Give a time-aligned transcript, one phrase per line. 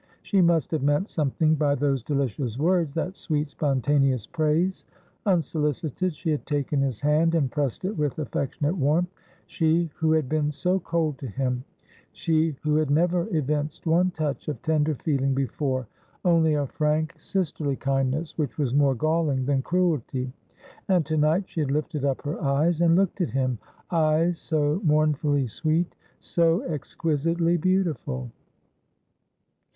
[0.23, 4.83] She must have meant something by those delicious words, that sweet spontaneous praise.
[5.27, 9.11] Un solicited she had taken his hand and pressed it with affectionate warmth—
[9.45, 11.63] she who had been so cold to him—
[12.13, 15.85] she who had never evinced one touch of tender feeling before;
[16.25, 20.33] only a frank, sisterly kindness, which was more galling than cruelty.
[20.87, 23.59] And to night she had lifted up her eyes and looked at him—
[23.91, 28.31] eyes so mourn fully sweet, so exquisitely beautiful.